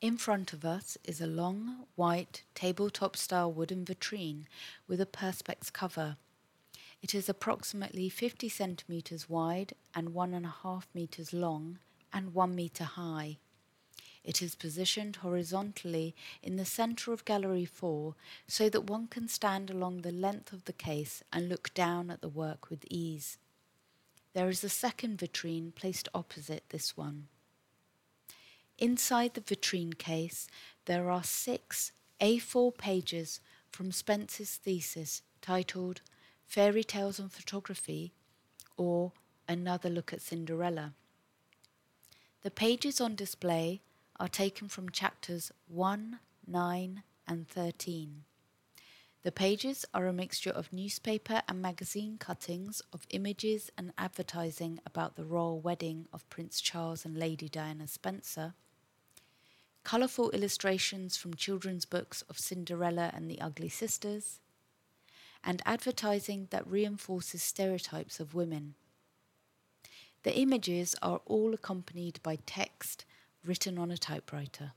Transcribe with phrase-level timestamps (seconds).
[0.00, 4.46] In front of us is a long, white, tabletop style wooden vitrine
[4.88, 6.16] with a Perspex cover.
[7.02, 11.80] It is approximately 50 centimetres wide and 1.5 metres long
[12.14, 13.36] and 1 metre high.
[14.24, 18.14] It is positioned horizontally in the centre of Gallery 4
[18.46, 22.22] so that one can stand along the length of the case and look down at
[22.22, 23.36] the work with ease.
[24.32, 27.28] There is a second vitrine placed opposite this one.
[28.80, 30.48] Inside the vitrine case,
[30.86, 33.40] there are six A4 pages
[33.70, 36.00] from Spence's thesis titled
[36.46, 38.14] Fairy Tales and Photography
[38.78, 39.12] or
[39.46, 40.94] Another Look at Cinderella.
[42.40, 43.82] The pages on display
[44.18, 48.24] are taken from chapters 1, 9, and 13.
[49.24, 55.16] The pages are a mixture of newspaper and magazine cuttings of images and advertising about
[55.16, 58.54] the royal wedding of Prince Charles and Lady Diana Spencer,
[59.84, 64.40] colourful illustrations from children's books of Cinderella and the Ugly Sisters,
[65.42, 68.74] and advertising that reinforces stereotypes of women.
[70.22, 73.06] The images are all accompanied by text
[73.44, 74.72] written on a typewriter.